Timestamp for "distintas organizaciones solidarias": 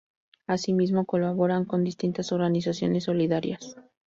1.83-3.75